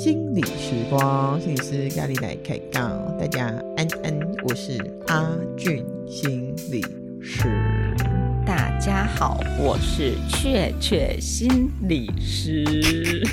[0.00, 4.78] 心理时光，心理师咖喱来开杠，大家安安，我是
[5.08, 6.80] 阿俊心理
[7.20, 7.42] 师。
[8.46, 13.26] 大家好，我是雀雀心理师。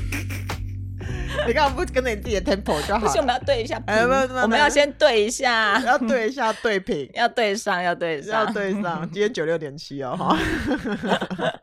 [1.48, 3.00] 你干嘛不跟着你自己的 tempo 就好？
[3.00, 3.82] 不是，我们要对一下。
[3.86, 9.10] 哎，不不，我们要先对一下， 要对一下对频， 要对上，要对上，要对上。
[9.12, 10.38] 今天九六点七哦，哈。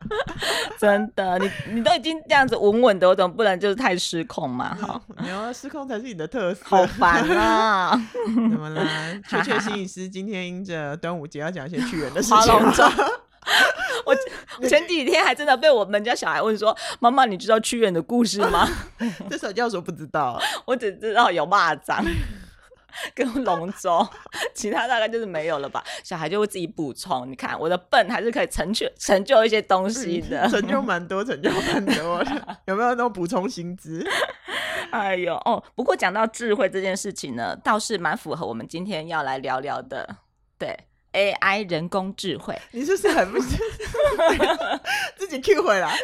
[0.79, 4.75] 真的，你你都已经这样子稳稳的，我怎么不能就是太失控嘛？
[4.75, 6.61] 哈，没有，失控才是你的特色。
[6.65, 8.01] 好烦啊！
[8.27, 8.85] 怎么啦？
[9.29, 12.37] 雀雀心理师今天因着端午节要讲一些屈原的事情。
[14.07, 14.15] 我
[14.69, 18.69] 前几天还真的被我们家小孩问说：“妈妈，你知道屈原的故事吗？”
[19.31, 22.05] 这时候教授不知道， 我只知道有蚂蚱
[23.15, 24.07] 跟龙舟，
[24.55, 25.83] 其他大概就是没有了吧。
[26.05, 27.31] 小孩就会自己补充。
[27.31, 32.59] 你看我的笨还是可以成就成就一些东西的，成就蛮多，成就蛮多的。
[32.67, 34.07] 有没有那种补充薪资？
[34.91, 40.17] 哎呦哦，不过讲到智慧这件事情呢，倒是蛮符合我们今天要来聊聊的。
[40.59, 40.79] 对。
[41.13, 43.57] AI 人工智慧， 你是不是很不是
[45.17, 45.95] 自己 Q 回来？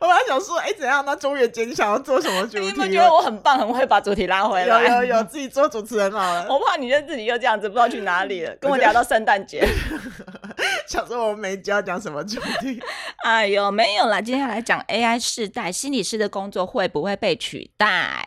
[0.00, 1.04] 我本来想说，哎、欸，怎样？
[1.04, 2.66] 那中元节你想要做什么主题？
[2.66, 4.82] 你们觉得我很棒，很会把主题拉回来？
[4.82, 6.46] 有有有，自己做主持人好了。
[6.52, 8.54] 我怕你就自己又这样子，不知道去哪里了。
[8.56, 9.66] 跟我聊到圣诞节，
[10.86, 12.80] 想说我们每集要讲什么主题？
[13.24, 18.26] 哎呦，没有啦，接下来讲 AI 世代，心理师的工作会不会被取代？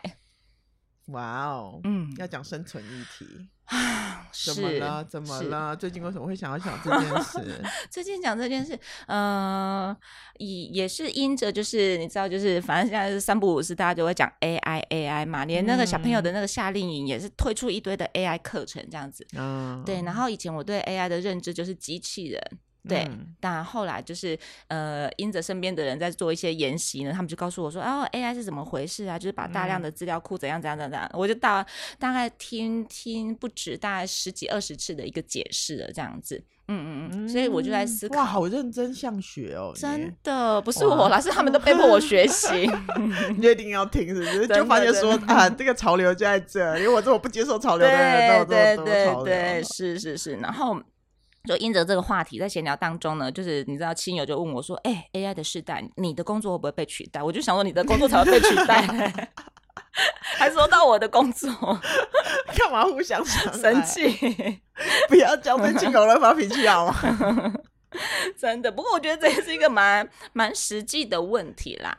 [1.06, 3.48] 哇哦，嗯，要讲生存议题。
[3.68, 5.04] 啊，怎么了？
[5.04, 5.76] 怎么了？
[5.76, 7.62] 最近为什么会想要讲这件事？
[7.90, 9.94] 最近讲这件事，呃，
[10.38, 19.26] 也也是因着，就是你知道，就是反正现在是三不五时，大家就会讲 AI AI 嘛，连那个小朋友的那个夏令营也是推出一堆的 AI 课程这样子。
[19.36, 20.00] 嗯，对。
[20.02, 22.40] 然后以前我对 AI 的认知就是机器人。
[22.88, 23.08] 对，
[23.38, 29.18] 但后来就是呃，因着身边的人在做一些研习呢，他们就告诉我说：“哦，AI 是怎么回事啊？
[29.18, 31.64] 就是把大量的资料库怎样怎样怎样。”我就大
[31.98, 36.42] 大概听听不止大概十几二十次的一个解释了，这样子。
[36.70, 42.70] 嗯嗯嗯，所以我就在思考，哇，好认真像学哦，真的不是我啦，是他们都被迫我学习。
[43.38, 44.46] 你一定要听，是不是？
[44.48, 50.78] 就发现说啊，这个潮流就在这，因为我这么不接受潮流的人，对对对对，是是是，然后。
[51.44, 58.82] 就因着这个话题，在闲聊当中呢，就是你知道，亲友就问我说：“哎、欸、，AI 的世代，你的工作会不会被取代？”我就想说，你的工作才会被取代，
[60.36, 61.50] 还说到我的工作，
[62.56, 64.60] 干嘛互相生气？
[65.08, 66.94] 不要这样对亲友来发脾气好吗？
[68.36, 71.96] 真的，不过我觉得这也是一个蛮蛮实际的问题啦。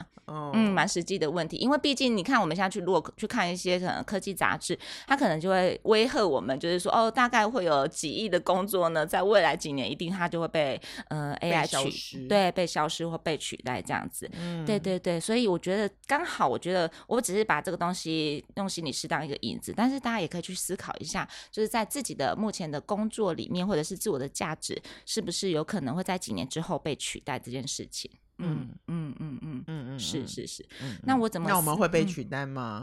[0.54, 10.80] 嗯，蛮实际的问题，因为毕竟你看，我们现在去如果去看一些可能科技杂志，它可能就会威吓我们，就是说哦，大概会有几亿的工作呢，在未来几年一定它就会被
[11.10, 14.30] 呃 AI 取对被消失或被取代这样子。
[14.34, 28.10] 嗯，对对对，所以我觉得刚好，我觉得我只是把这个东西用心理师当一个引子，但是大家也可以去思考一下，就是在自己的目前的工作里面，或者是自我的价值，是不是有可能会在几年之后被取代这件事情。
[28.40, 30.66] 嗯嗯嗯嗯嗯嗯，是是是。
[31.04, 31.50] 那我怎么？
[31.50, 32.82] 那我们会被取代吗？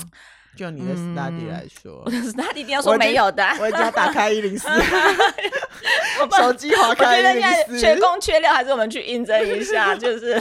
[0.56, 3.46] 就你的 study 来说，我的 study 一定要说没有的。
[3.60, 4.66] 我已经要打开一零四，
[6.38, 7.78] 手机划开一零四。
[7.78, 9.94] 缺工缺料，还是我们去应征一下？
[9.94, 10.32] 就是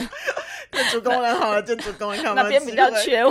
[0.72, 3.30] 建筑工人好了，建筑工人看那边比较缺我。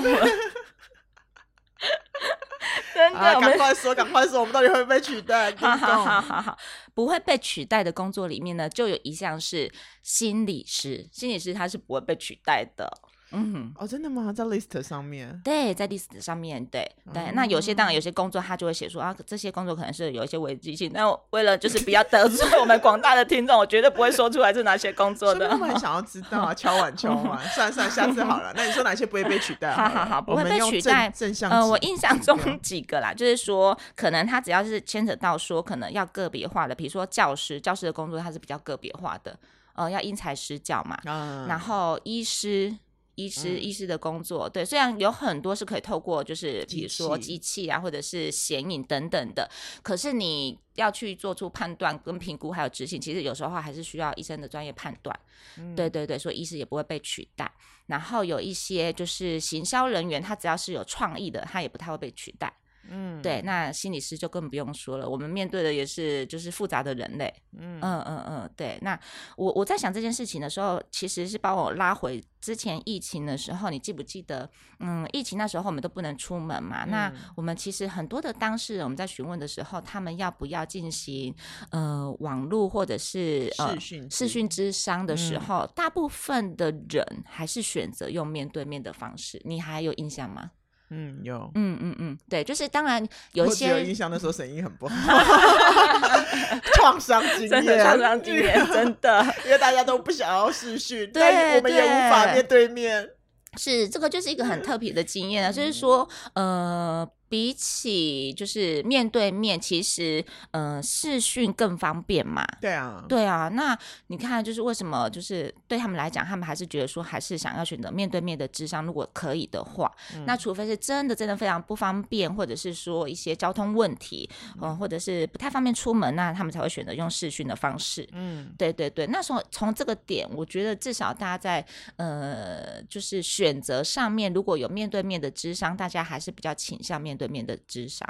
[2.95, 5.53] 真的，赶快说， 赶快说，我们到底会不会被取代？
[5.57, 6.57] 好好好好好，
[6.95, 9.69] 不会被取代的工作里面呢，就有一项是
[10.01, 12.89] 心理师，心理师他是不会被取代的。
[13.35, 14.31] 嗯，哦，真的吗？
[14.31, 15.39] 在 list 上面？
[15.43, 17.23] 对，在 list 上面，对对。
[17.23, 20.89] 嗯、那有些当然有些工作他就会写说啊，这些工作可能是有一些危机性。
[20.93, 25.49] 那为了就是不要得罪我们广大的听众，我绝对不会说出来是哪些工作的。
[25.49, 28.53] 他们很想要知道啊，敲碗敲碗，算了算了，下次好了。
[28.55, 29.71] 那你说哪些不会被取代？
[29.75, 31.09] 好好好，不会被取代。
[31.09, 39.37] 正向呃，我印象中几个啦，就是说可能他只要是牵扯到说可能要个别化的，比如说教师，教师的工作他是比较个别化的，
[39.73, 40.97] 呃，要因材施教嘛。
[41.05, 41.47] 嗯。
[41.47, 42.75] 然后医师。
[43.15, 49.49] 医师，医师的工作，对，虽然有很多是可以透过，就是比如说机器啊，或者是显影等等的，
[49.81, 55.17] 可是你要去做出判断跟评估，还有执行，其实有时候还是需要医生的专业判断。
[55.57, 57.51] 嗯、对对对，所以医师也不会被取代。
[57.87, 62.51] 然后有一些就是行销人员，他只要是有创意的，他也不太会被取代。
[62.89, 65.07] 嗯，对，那心理师就更不用说了。
[65.07, 67.33] 我们面对的也是就是复杂的人类。
[67.57, 68.77] 嗯嗯嗯嗯，对。
[68.81, 68.99] 那
[69.37, 73.69] 我我在想这件事情的时候，其实是把我拉回之前疫情的时候。
[73.69, 74.49] 你记不记得？
[74.79, 76.85] 嗯，疫情那时候我们都不能出门嘛。
[76.85, 81.33] 嗯、那我们其实很多的当事人，我们在询问的时候，他们要不要进行
[81.71, 89.41] 呃网络或者是呃视讯视讯之商的时候，嗯、大部分的人还是选择用面对面的方式。
[89.45, 90.51] 你还有印象吗？
[90.95, 94.95] 嗯，有，嗯嗯嗯，对，就是当然有一些有印象的时候声音很不好，
[96.75, 103.09] 创伤经验，创伤经验，真的，因为大家都不想要视讯，对，但我们也无法面对面。
[103.57, 107.07] 是，这个就是一个很特别的经验啊，就是说，呃。
[107.27, 112.45] 比起就是面对面，其实呃视讯更方便嘛。
[112.61, 113.49] 对啊，对啊。
[113.49, 113.77] 那
[114.07, 128.07] 你看，就是为什么就是对他们来讲，他们还是觉得说还是想要选择面对面的智商，如果可以的话，嗯、那除非是真的真的非常不方便，或者是说一些交通问题，嗯、呃，或者是不太方便出门，那他们才会选择用视讯的方式。
[128.11, 129.07] 嗯，对对对。
[129.07, 137.14] 那从从这个点，我觉得至少大家在呃就是选择上面，如果有面对面的智商，大家还是比较倾向面。
[137.17, 138.07] 对面的智商，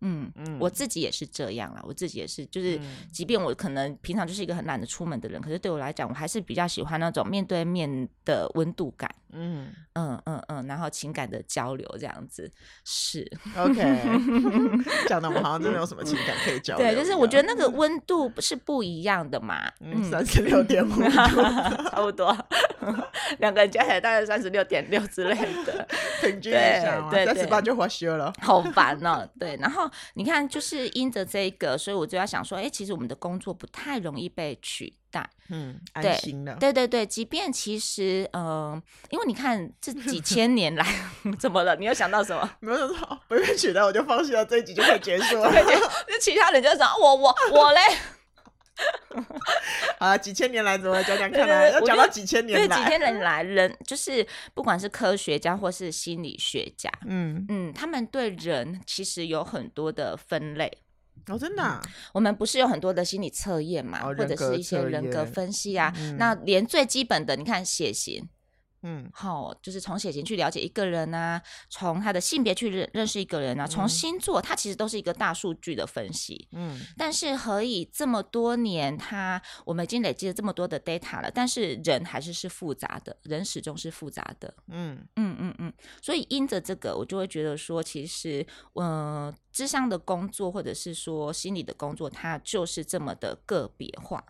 [0.00, 2.80] 嗯嗯，我自己也是这样啦，我自己也是，就是
[3.12, 9.08] 即便我可能平常就是一个很懒得出门的人，可是对我来讲，我还是比较喜欢那种面对面的温度感。
[9.34, 12.50] 嗯嗯嗯嗯，然后情感的交流这样子
[12.84, 13.74] 是 OK，
[15.08, 16.86] 讲的我好像真的有什么情感可以交流。
[16.86, 19.70] 对，就是我觉得那个温度是不一样的嘛。
[19.80, 22.36] 嗯，三十六点五， 差不多，
[23.38, 25.34] 两个人加起来大概三十六点六之类
[25.64, 25.86] 的，
[26.20, 29.28] 平均一下，对，三十八就花休了，好烦哦。
[29.38, 34.94] 对，然后你看，就是因着这个，所以我就要想说，哎，其实我们的工作不太容易被取。
[35.50, 36.54] 嗯，安心的。
[36.56, 40.86] 对对对，即便其实，嗯、呃，因为你看这几 千年来
[41.38, 41.76] 怎么了？
[41.76, 42.50] 你有想到什么？
[42.60, 45.52] 没有想到，不被取代，我就放弃了，这一集就可以结束了。
[46.08, 47.80] 就其他人就讲我我我嘞。
[49.98, 51.70] 啊，几千年来怎么讲讲看来？
[51.70, 60.70] 要讲到几千年来，几千年来人就是不管是科学家或是心理学家，嗯嗯，他们对人其实有很多的分类。
[61.28, 68.28] 哦，真的、啊嗯，我们不是有很多的心理测验嘛，哦、或者是一些人格分析啊，嗯、那连最基本的，你看血型。
[68.86, 71.40] 嗯，好，就是从血型去了解一个人啊，
[71.70, 76.46] 从他的性别去认认识一个人啊，从星座，它其实都是一个大数据的分析。
[76.52, 84.54] 嗯，但是何以这么多年，他我们已经累积了这么多的 data 了，但是人还是是复杂的，人始终是复杂的。
[84.68, 85.72] 嗯嗯嗯嗯，
[86.02, 94.22] 所以因着这个，我就会觉得说，其实，嗯、呃，智商的工作或者是说心理的工作，它就是这么的个别化。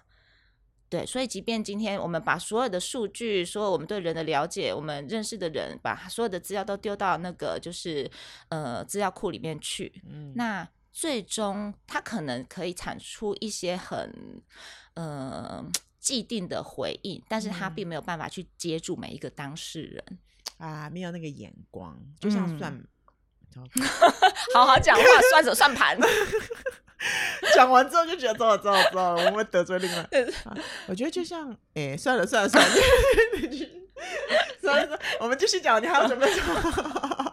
[0.94, 8.08] 对，所以即便今天我们把所有的数据，所有我们对人的了解，我们认识的人，把所有的资料都丢到那个就是
[8.48, 14.40] 呃资料库里面去，嗯，那最终他可能可以产出一些很
[14.94, 15.68] 呃
[15.98, 20.04] 既定的回应，但是他并没有办法去接住每一个当事人，
[20.58, 22.86] 嗯、啊，没有那个眼光，就像算，嗯、
[24.54, 25.98] 好好讲话，算手算盘。
[27.54, 29.98] 讲完之后就觉得糟了糟了糟了，我们会得罪另外、
[30.44, 30.56] 啊。
[30.86, 32.70] 我觉得就像，哎、欸，算了算了算了，
[34.62, 37.23] 算了算了，我们继续讲，你还要准备什么？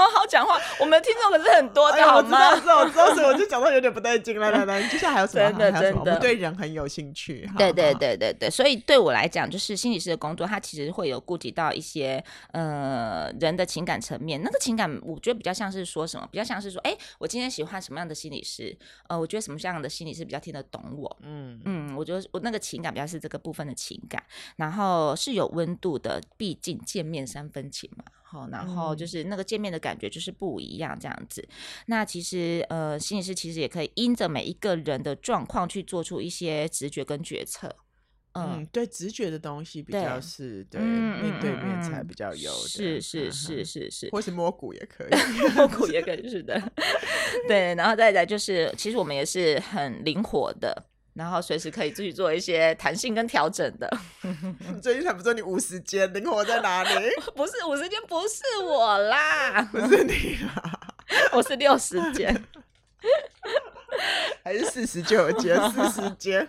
[0.00, 2.50] 好好讲话，我们听众可是很多的，好吗？
[2.50, 4.38] 我知道，我知道，所以我就讲到有点不对劲。
[4.40, 5.48] 来来来，接下来还有什么？
[5.50, 7.48] 真的真的，我对人很有兴趣。
[7.58, 14.40] 对对对对对，所以对我来讲，就是心理师的工作，它其实会有顾及到一些呃人的情感层面。
[14.42, 16.26] 那个情感，我觉得比较像是说什么？
[16.30, 18.76] 比较像是说，哎，我今天喜欢什么样的心理师？
[19.08, 21.16] 呃，我觉得什么样的心理师比较听得懂我？
[21.22, 24.22] 嗯嗯，我觉得我那个情感比较是这个部分的情感，
[24.56, 28.04] 然后是有温度的，毕竟见面三分情嘛。
[28.30, 31.42] 好，然后就是那个见面的感觉就是不一样，这样子。
[31.42, 31.54] 嗯、
[31.86, 37.74] 那其实呃，心理师其实也可以因着每一个人的状况去做出一些直觉跟决策。
[38.34, 42.52] 嗯，嗯对，直觉的东西比较是对，对面对面才比较有。
[42.52, 45.10] 是是是是是，或是摸骨也可以，
[45.56, 46.56] 摸骨也可以是的。
[47.48, 50.86] 对，然后再来就是，其实我们也是很灵活的。
[51.14, 53.90] 然后随时可以自己做一些弹性跟调整的。
[54.72, 57.10] 你 最近才不说你五十间，灵活在哪里？
[57.36, 60.80] 不是五十间，不是我啦， 不是你啦，
[61.32, 62.44] 我是六十间，
[64.44, 65.58] 还是四十九间？
[65.70, 66.48] 四十肩。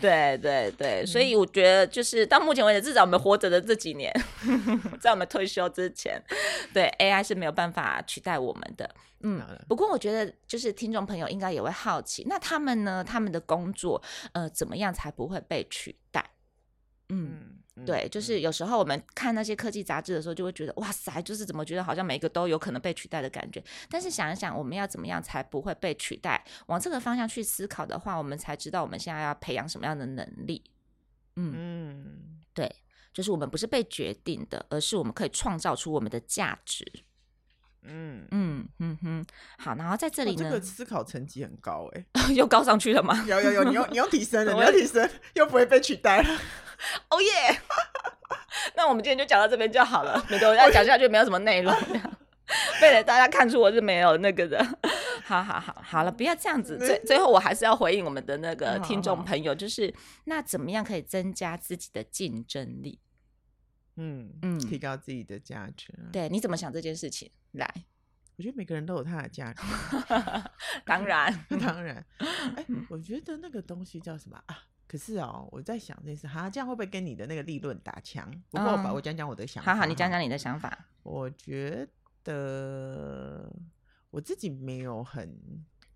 [0.00, 4.12] 对对对，所以我觉得就是到目前为止，至少我们活着的这几年，
[5.00, 6.22] 在我们退休之前，
[6.72, 8.88] 对 AI 是没有办法取代我们的。
[9.20, 13.02] 嗯，不过我觉得就是听众朋友应该也会好奇，那他们呢？
[13.02, 14.00] 他们的工作
[14.32, 16.24] 呃怎么样才不会被取代？
[17.08, 23.62] 嗯，嗯对，就是有时候我们看那些科技杂志的时候，就会觉得哇塞，就是怎么觉得好像每一个都有可能被取代的感觉。
[23.88, 26.44] 但是想一想，我们要怎么样才不会被取代？
[26.66, 30.62] 往这个方向去思考的话，我们才知道我们现在要培养什么样的能力。
[31.36, 32.70] 嗯嗯，对，
[33.12, 36.84] 就是我们不是被决定的，而是我们可以创造出我们的价值。
[37.88, 39.26] 嗯嗯嗯哼，
[39.58, 42.04] 好，然后在这里呢，这个思考层级很高哎，
[42.34, 43.24] 又高上去了吗？
[43.26, 46.28] 有有有，你要你要提升了， 你要提升，又不会被取代了。
[47.10, 47.60] 哦耶！
[48.76, 51.74] 那我们今天就讲到这边就好了，没得我要讲下去没有什么内容，
[52.82, 54.64] 为了大家看出我是没有那个的。
[55.24, 56.78] 好好好，好了，不要这样子。
[56.78, 59.92] 最最后我还是要回应我们的那个听众朋友，就是
[60.24, 62.98] 那怎么样可以增加自己的竞争力？
[63.98, 65.92] 嗯嗯，提高自己的价值。
[66.12, 67.30] 对，你怎么想这件事情？
[67.52, 67.66] 来，
[68.36, 69.62] 我觉得每个人都有他的价值。
[70.86, 72.04] 当然， 当然。
[72.56, 74.56] 哎，我觉得那个东西叫什么啊？
[74.86, 78.30] 可是哦，我在想这件事，哈，这样会不会跟你的那个利润打枪？
[78.50, 79.74] 不过我把我讲讲我的想法。
[79.74, 80.86] 好好，你讲讲你的想法。
[81.02, 81.86] 我觉
[82.24, 83.52] 得
[84.10, 85.36] 我自己没有很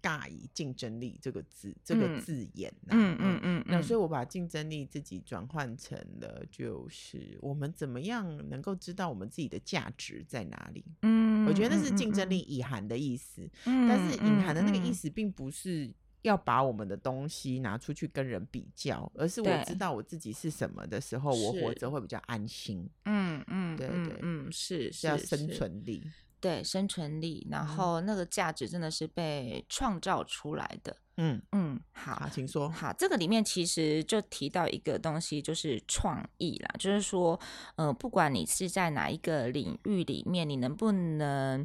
[0.03, 2.73] 尬以竞争力这个字这个字眼。
[2.89, 3.65] 嗯嗯嗯。
[3.67, 10.85] 那所以我把竞争力自己转换成了，就是我们怎么样能够知道我们自己的价值在哪里？
[11.03, 13.49] 嗯，我觉得那是竞争力隐含的意思。
[13.65, 15.95] 嗯，但是隐含的那个意思并不是。
[16.23, 22.89] 要把我们的东西拿出去跟人比较，而是我知道我自己是什么的时候，我活着会比较安心。
[23.07, 26.01] 嗯嗯，对对，嗯是是要生存力，
[26.43, 30.95] 对生存力，然后那个价值真的是被创造出来的。
[31.17, 32.69] 嗯嗯，好，请说。
[32.69, 37.39] 好，这个里面其实就提到一个东西，就是创意啦，就是说，
[37.77, 41.65] 呃，不管你是在哪一个领域里面，你能不能。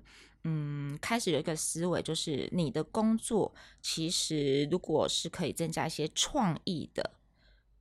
[0.49, 7.11] 嗯，开始有一个思维，就是你的工作其实如果是可以增加一些创意的，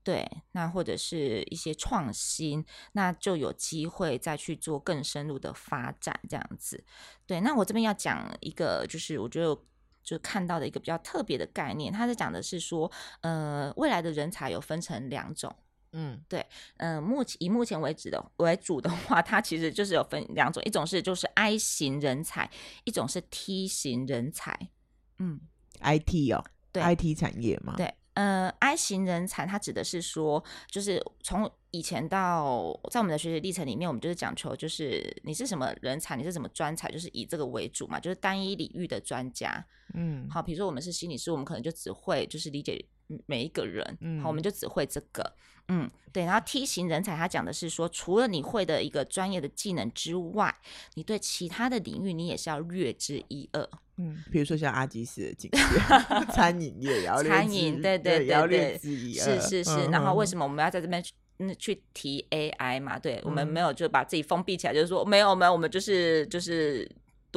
[0.07, 6.85] 对，那或者是一些创新，那就有机会再去做更深入的发展，这样子。
[7.27, 9.59] 对，那我这边要讲一个，就是我觉得
[10.05, 12.89] 就看到的一个比较特别的概念，它在讲的是说，
[13.23, 15.53] 呃，未来的人才有分成两种。
[15.91, 16.39] 嗯，对，
[16.77, 22.49] 嗯、呃，目前以目前为止的为主的话，它其实就是有分两种，一种是就是 I 型人才，
[22.85, 24.71] 一种是 T 型人才。
[25.19, 25.41] 嗯
[25.81, 27.75] ，IT 哦，对，IT 产业嘛。
[27.77, 39.63] 对，呃，I 型人才它指的是说，就是从以前到在我们的学习历程里面，我们就是讲求就是你是什么人才，你是什么专才，就是以这个为主嘛，就是单一领域的专家。
[39.93, 42.83] 嗯，好，比如说我们是心理师，我们可能就只会就是理解
[43.27, 45.33] 每一个人，嗯，好，我们就只会这个。
[45.69, 50.55] 嗯，对，然后梯形人才，他讲的是说，除了你会的一个专业的技能之外，
[50.95, 53.69] 你对其他的领域你也是要略知一二。
[53.97, 55.63] 嗯，比如说像阿基斯的经验，
[56.33, 59.25] 餐饮业也要餐饮，对对对对，略知一二。
[59.25, 61.13] 是是是，嗯、然后为什么我们要在这边去
[61.59, 62.97] 去提 AI 嘛？
[62.97, 66.89] 对，我们没有就把自己封闭起来，就是说没有没有，我们就是就是。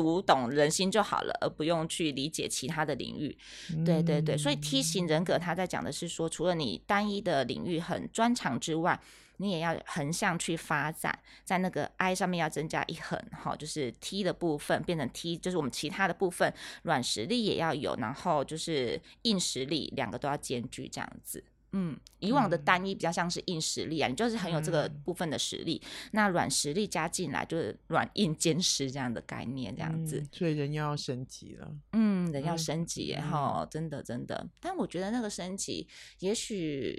[0.01, 3.37] 读懂人心就好了，而不用去理解其他的领域。
[3.75, 8.97] 嗯、对对对，所以 T 型人格他在讲的是说，除了你单一的领域很专长之外，
[9.37, 16.53] 你也要横向去发展，在那个 I 上面要增加一横，哈，就是 T 的部分变成 T，就是我们其他的部分
[16.83, 21.43] 软实力也要有，然后就是硬实力两个都要兼具这样子。
[21.71, 30.19] 嗯，以往的单一比较像是硬实力啊，嗯、你就是很有这个部分的实力，嗯、那软实力加进来就是软硬兼施这样的概念，这样子。
[30.19, 31.71] 嗯、所以人要升级了。
[31.91, 34.47] 嗯，人要升级，哈、嗯，真的真的。
[34.59, 35.87] 但我觉得那个升级，
[36.19, 36.97] 也许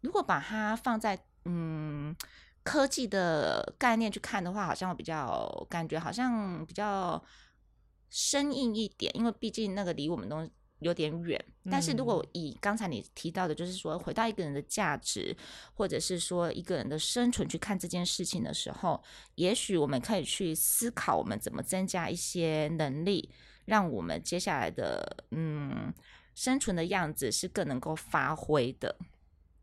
[0.00, 2.16] 如果把它放在嗯
[2.62, 7.22] 科技的概念去看的话，好像比较感觉好像比较
[8.08, 10.48] 生硬一点，因为毕竟那个离我们都。
[10.80, 15.36] 有点远，但是如果以刚才你提到的，就是说回到一个人的价值，
[15.74, 19.02] 或者是说一个人的生存去看这件事情的时候，
[19.34, 23.28] 也许我们可以去思考，我们怎么增加一些能力，
[23.64, 25.92] 让我们接下来的嗯
[26.34, 28.96] 生存的样子是更能够发挥的。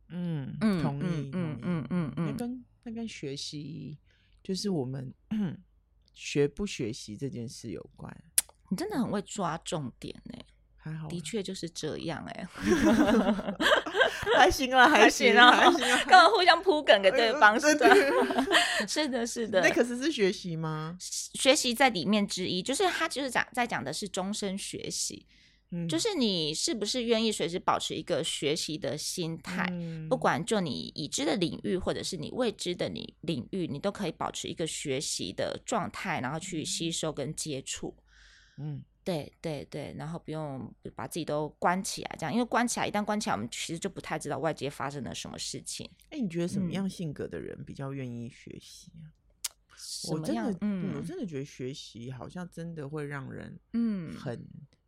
[0.10, 3.98] 嗯嗯，同意，嗯嗯嗯嗯，那跟那跟学习，
[4.44, 5.14] 就是我们
[6.14, 8.16] 学不学习这件事有关。
[8.70, 10.38] 你真的很会抓重点呢。
[10.86, 12.48] 还好，的确就是这样哎，
[14.38, 17.90] 还行啊，还行啊，还行啊，刚刚互相铺梗给对方是的，
[18.88, 19.62] 是的，是的。
[19.62, 20.96] 那可是是学习吗？
[21.00, 25.26] 学习在里面之一，就是他就是讲在讲的是终身学习，
[25.72, 37.96] 嗯，就是你是不是愿意随时保持一个学习的心态，嗯，不管就你已知的领域或者是你未知的你领域，你都可以保持一个学习的状态，然后去吸收跟接触，
[38.60, 38.84] 嗯。
[39.06, 45.90] 对对对，然后不用把自己都关起来，这样，因为关起来，一旦关起来，我们其实就不太知道外界发生了什么事情。
[46.10, 49.06] 哎，你觉得什么样性格的人比较愿意学习啊？
[49.08, 54.44] 嗯、我真的，嗯，我真的觉得学习好像真的会让人，嗯，很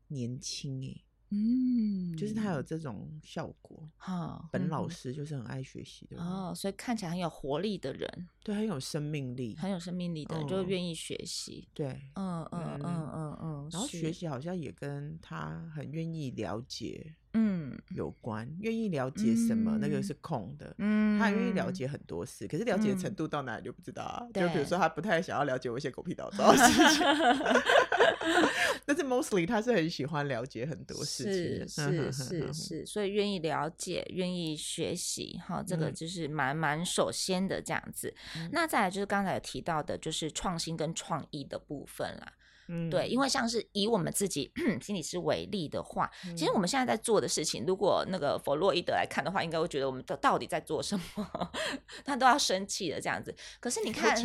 [0.07, 1.03] 年轻哎。
[1.29, 4.47] 嗯，就是他有这种效果哈。
[4.51, 11.67] 本老师就是很爱学习的哦，所以看起来很有活力的人，对，很有生命力，很有生命力的人就愿意学习。
[11.73, 13.69] 对，嗯嗯嗯嗯嗯。
[13.71, 17.56] 然后学习好像也跟他很愿意了解，嗯
[17.95, 20.75] 有关，愿意了解什么，那个是空的。
[20.77, 24.25] 嗯，他愿意了解很多事，可是了解的程度到哪里就不知道啊。
[24.33, 27.05] 就比如说，他不太想要了解我一些狗屁倒灶的事情，
[28.85, 31.67] 但是 mostly 他是很喜欢了解很多事情。
[31.67, 38.13] 是是是是， 所以愿意了解，愿意学习，哈，这个就是蛮蛮首先的这样子。
[38.51, 42.33] 那再来就是刚才有提到的，就是创新跟创意的部分啦。
[42.69, 51.51] 嗯，对，因为像是以我们自己 心理师为例的话，嗯、其实我们现在在做的事情，如果那个弗洛伊德来看的话，应该会觉得我们到底在做什么？
[52.03, 53.33] 他都要生气了这样子。
[53.59, 54.15] 可是你看，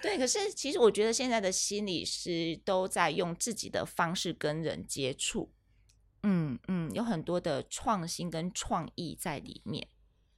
[0.00, 5.52] 对，可是其实我觉得现在的心理师都在用自己的方式跟人接触，
[6.22, 9.86] 嗯嗯，有很多的创新跟创意在里面。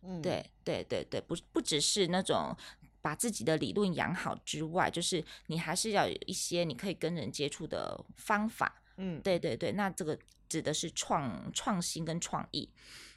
[0.03, 2.57] 嗯，对对对对，不不只是那种。
[3.03, 8.83] 把自己的理论养好之外，就是你还是要有一些你可以跟人接触的方法。
[8.97, 12.69] 嗯，对对对，那这个指的是创创新跟创意。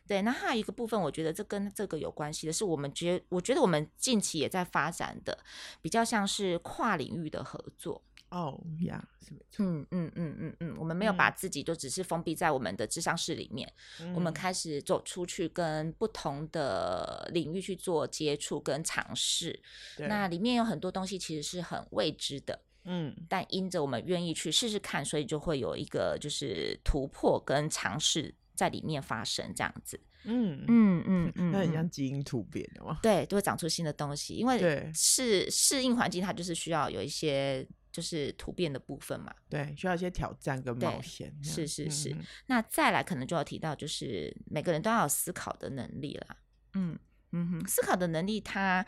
[0.05, 5.37] 对，那还有一个部分，我觉得这跟这个有关系的是，我们觉我觉得我们近期也在发展的
[5.81, 8.01] 比较像是跨领域的合作。
[8.33, 9.63] 哦呀，是没错。
[9.63, 13.71] 嗯嗯嗯嗯嗯，我们没有把自己就只是封闭在我们的智商室里面，
[14.01, 19.61] 嗯、我们开始走出去，跟不同的领域去做接触跟尝试。
[19.99, 29.99] 那里面有很多东西其实是很未知的，嗯，但因着我们愿意去试试看，所以就会有一个就是突破跟尝试在里面发生这样子。
[30.23, 32.97] 嗯嗯嗯嗯，那很像基因突变的嘛？
[33.03, 37.63] 对，都会长出新的东西，因为适适应环境，它就是需要有一些。
[37.93, 41.31] 就是突变的部分嘛，对，需要一些挑战跟冒险。
[41.43, 46.37] 是是是，嗯、那再来可能就要提到，就是每个人都要有思考的能力啦。
[46.73, 46.97] 嗯
[47.31, 48.83] 嗯哼，思考的能力它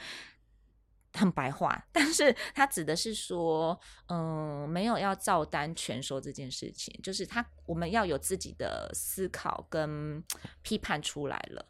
[1.13, 10.23] 很白话， 但是它指的是说，嗯、呃，没有要照单全收这件事情，就是他我们要有自己的思考跟
[10.63, 11.63] 批判出来了。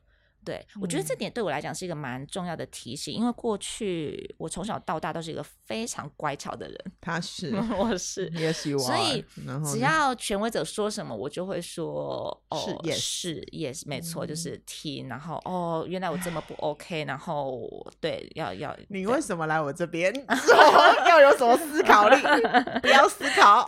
[0.46, 6.78] 对，我觉得这点对我来讲是一个蛮重要的提醒，因为过去我从小到大都是一个非常乖巧的人。
[7.02, 8.86] 他是， 我是，也希望。
[8.86, 9.26] 所以
[9.66, 15.10] 只要权威者说什么，我就会说哦，是，是也是没错，就是听。
[15.10, 17.68] 然后哦，原来我这么不 OK，然后
[18.00, 18.78] 对，要要。
[18.90, 20.14] 你为什么来我这边？
[21.10, 22.16] 要有什么思考力？
[22.84, 23.66] 不要思考。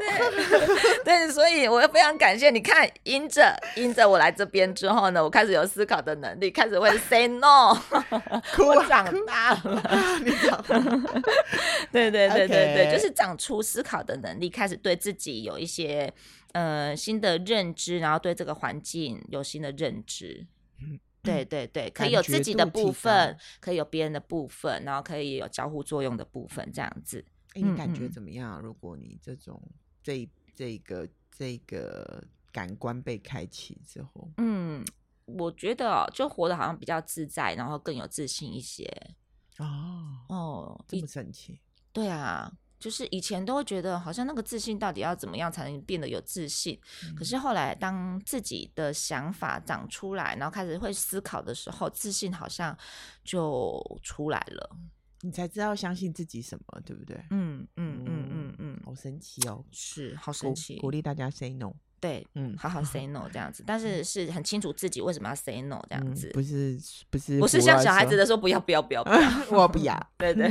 [1.04, 2.52] 对，所以我非常感谢。
[2.52, 6.67] 你看，因着因着我来这边之后呢，我开始有思考的能力，开。
[6.68, 7.74] 只会 say no，
[8.56, 11.22] 哭我长大了， 你长大了，
[11.92, 16.14] 对对对对对.就是长出思考的能力，开始对自己有一些
[16.54, 20.46] 呃新的认知，然后对这个环境有新的认知。
[20.80, 27.24] 嗯、对对对，可以有自己的部分，可以有别人的部分，然后可以有交互作用的部分，这样子。
[27.56, 28.60] 欸、你感觉怎么样？
[28.60, 29.62] 嗯、如果你这种
[30.04, 34.86] 这这个这个感官被开启之后，嗯。
[35.28, 38.86] 我觉得就活得好像比较自在，然后更有自信一些。
[39.60, 41.60] 哦哦，这么神奇？
[41.92, 46.80] 对啊，就是以前都会觉得好像那个自信到底要怎么样才能变得有自信？
[47.04, 52.78] 嗯、可是后来当自己的想法长出来，然后开始会思考的时候，自信好像
[53.24, 54.78] 就出来了。
[55.22, 57.18] 你才知道相信自己什么，对不对？
[57.32, 59.66] 嗯嗯嗯嗯嗯，好神奇哦！
[59.72, 61.74] 是，好神奇，鼓励大家 say no。
[62.00, 66.78] 对，嗯，好好 say no 这样子，但是是很清楚自己为什么要 say no 这样子，不是
[67.10, 70.48] 不是不是像小孩子的说不要不要不要不要， 我不要， 对 对，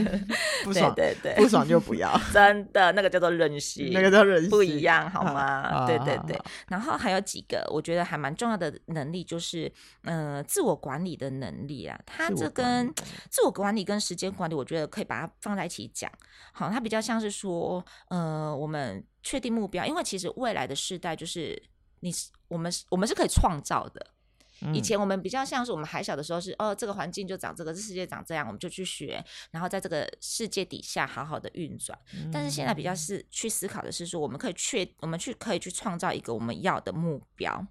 [0.65, 5.87] 不爽对对，不爽就不要，真的那个叫做任性，那个叫任性，不一样好吗？
[5.87, 12.93] 对对对，然后还有几个我觉得还蛮重要的能力，就是嗯，自我管理的能力啊，它这跟
[13.31, 16.11] 自我管理跟时间管理，我觉得可以把它放在一起讲，
[16.53, 19.05] 好，它比较像是说，呃，我们。
[19.27, 21.61] 确定目标，因为其实未来的世代就是
[21.99, 22.13] 你，
[22.47, 24.15] 我们我们是可以创造的。
[24.63, 31.99] 嗯、以前我们比较像是我们还小的时候是，哦，这个环境就长这个，这世界长这样，我们就去学，然后在这个世界底下好好的运转。
[32.15, 37.67] 嗯、但是现在比较是去思考的是说，我们可以确，我们去可以去创造一个我们要的目标。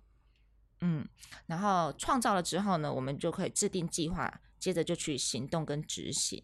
[0.82, 1.08] 嗯，
[1.46, 6.44] 然后创造了之后呢，我们就可以制定计划，接着就去行动跟执行。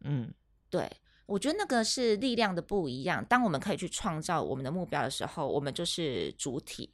[0.00, 0.34] 嗯，
[0.68, 0.90] 对。
[1.26, 3.24] 我觉得那个是力量的不一样。
[3.24, 6.90] 当我们可以去创造我们的目标的时候，我们就是主体。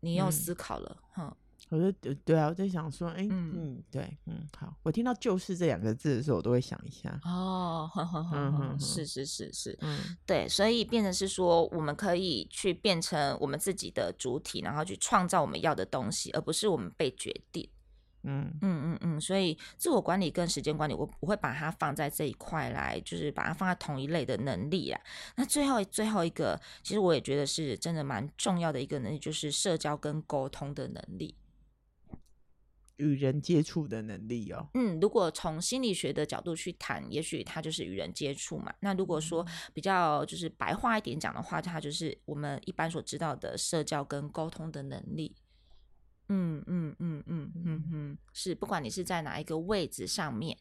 [0.00, 1.36] 你又思考了，哈、嗯。
[1.68, 4.74] 我就对啊，我在想说，哎、欸，嗯嗯，对，嗯，好。
[4.82, 7.20] 我听到“就是”这两个字的时候，我都会想一下。
[7.22, 17.68] 哦，呵呵呵呵是是是是，嗯，对，所以变成是说，我们可以去变成我们自己的主体，然后去创造我们要的东西，而不是我们被决定。
[18.22, 25.00] 嗯嗯嗯嗯，所以自我管理跟时间管理，我我会把它放在这一块来，就是把它放在同一类的能力啊。
[25.36, 31.34] 那最后最后一个，其实我也觉得是真的蛮重要的一个能力，就是社交跟沟通的能力，
[32.96, 34.68] 与人接触的能力哦。
[34.74, 38.70] 嗯，如果从心理学的角度去谈，也许它就是与人接触嘛。
[38.80, 45.34] 那如果说比较就是白话一点讲的话，它就是我们一般所知道的社交跟沟通的能力。
[46.32, 50.56] 嗯嗯嗯嗯嗯嗯，是，不管你是在哪一个位置上面，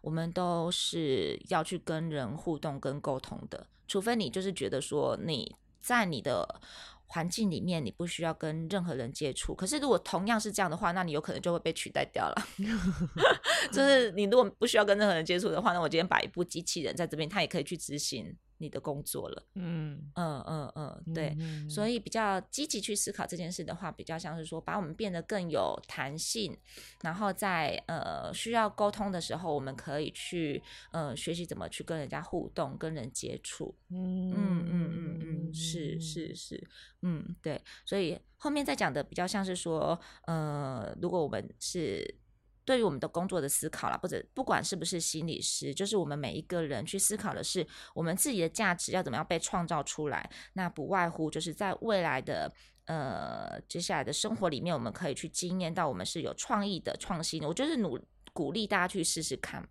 [0.00, 3.66] 我们都是要去跟人互动跟沟通的。
[3.86, 6.60] 除非你就是觉得说你在你的
[7.06, 9.54] 环境里面，你不需要跟任何人接触。
[9.54, 12.46] 可是如果同样是这样的话，那你有可能就会被取代掉了。
[13.70, 18.34] 就是你如果不需要跟任何人接触的话，那我今天把一部机器人在这边，它也可以去执行。
[18.60, 20.10] 你的工作了，嗯。
[20.14, 26.56] 嗯嗯嗯，对，嗯、所以比较积极去思考这件事的话，比较像是说把我们变得更有弹性，
[27.02, 35.18] 然后在呃需要沟通的时候，我们可以去呃学习怎么去跟人家互动、跟人接触，嗯嗯嗯嗯
[35.48, 36.68] 嗯，是是是，
[37.02, 42.14] 嗯对，所以后面再讲的比较像是说，呃，如果我们是。
[42.64, 50.30] 对于我们的工作的思考啦，或者不管是不是心理师，就是我们每一个人去思考的是我们自己的价值要怎么样被创造出来。
[50.52, 52.52] 那不外乎就是在未来的
[52.86, 57.48] 呃接下来的生活里面，我们可以去经验到我们是有创意的、创新的。
[57.48, 57.98] 我就是努
[58.32, 59.66] 鼓励大家去试试看，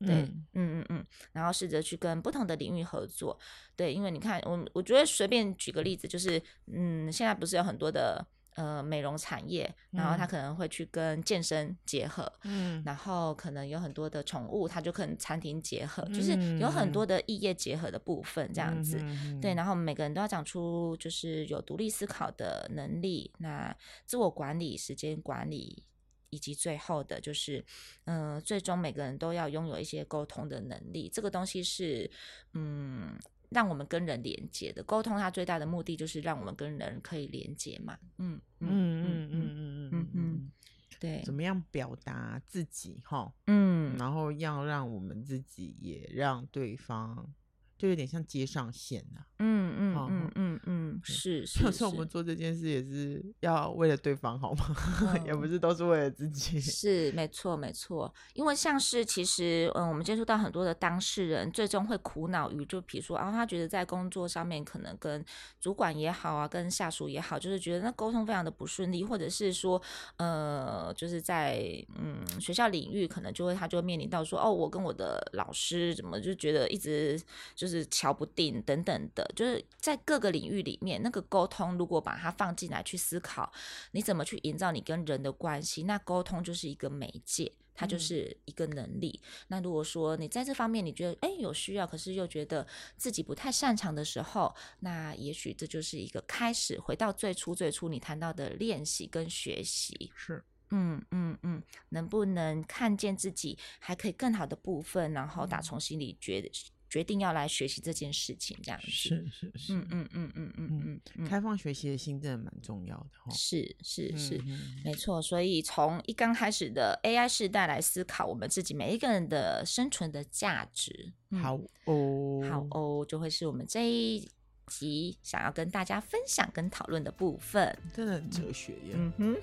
[0.00, 3.38] 对，嗯嗯嗯，然后试着去跟不同的领域合作。
[3.76, 6.42] 对，因为你看，我我觉得随便举个例子，就是
[6.72, 8.26] 嗯，现在不是有很多的。
[8.54, 25.82] 呃，美容产业，然后他可能会去跟健身结合，嗯，然后可能有很多的宠物，他就可能餐厅结合，嗯、就是有很多的异业结合的部分这样子，嗯、对，然后每个人都要讲出就是有独立思考的能力，那自我管理、时间管理，
[26.28, 27.64] 以及最后的就是，
[28.04, 32.10] 嗯、呃，最终每个人都要拥有一些沟通的能力，这个东西是，
[32.52, 33.18] 嗯。
[33.52, 37.98] 让我们跟人连接的沟通，它最大的目的就是让我们跟人可以连接嘛。
[38.18, 40.50] 嗯嗯嗯嗯嗯嗯嗯嗯，
[40.98, 43.32] 对，怎么样表达自己哈？
[43.46, 47.32] 嗯，然后要让我们自己也让对方。
[47.78, 51.62] 就有点像接上线了，嗯嗯嗯嗯嗯，是是。
[51.64, 54.66] 有时候我们做这件事也是要为了对方好吗？
[55.14, 56.60] 嗯、也不是都是为了自己。
[56.60, 65.24] 是没错没错，因为像是其实嗯，我们接触到很多的当事人，最终会苦恼于就比如说啊，他觉得在工作上面可能跟
[65.60, 69.80] 主管也好啊，跟下属也好，就是觉得那沟通非常的不顺利，或者是说
[70.16, 71.62] 呃，就是在
[71.96, 77.20] 嗯学校领域可能就会他就会面临到说哦，我跟我的老师怎么就觉得一直
[77.54, 77.86] 就是。
[77.92, 83.52] 瞧不定等等的，就是在各个领域里面，那个沟通如果把它放进来去思考，
[83.92, 85.84] 你怎么去营造你跟人的关系？
[85.84, 89.20] 那沟通就是一个媒介，它就是一个能力。
[89.22, 92.66] 嗯、那如果说你在这方面你觉得哎有需要，可是又觉得
[92.96, 100.10] 自己不太擅长的时候，那也许这就是一个开始，回到最初最初你谈到的练习跟学习。
[100.16, 106.50] 是，嗯嗯嗯，能不能看见自己还可以更好的部分，然后打从心里觉得。
[106.92, 113.32] 决定要来学习这件事情，这样子是是是，嗯嗯嗯嗯嗯嗯，开放学习的心真的蛮重要的哈。
[113.32, 114.38] 是是是，
[114.84, 115.22] 没错。
[115.22, 124.28] 所以从一刚开始的 AI 时代来思考我们自己每一个人的生存的价值，好哦，好哦，就会是我们这一。
[124.66, 128.94] 及想要跟大家分享跟讨论的部分，真的很哲学耶。
[128.96, 129.36] 嗯哼，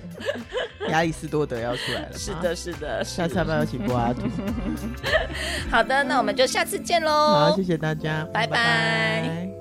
[0.90, 2.18] 亚里士多德要出来了。
[2.18, 4.22] 是的，是的，下次要不要请柏拉图？
[5.70, 7.10] 好的，那我们就下次见喽。
[7.10, 8.56] 好，谢谢大家，拜拜。
[8.56, 9.53] 拜拜。